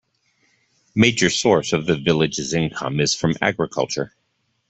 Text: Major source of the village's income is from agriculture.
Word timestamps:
Major 0.95 1.29
source 1.29 1.73
of 1.73 1.85
the 1.85 1.95
village's 1.95 2.55
income 2.55 2.99
is 2.99 3.13
from 3.13 3.35
agriculture. 3.39 4.15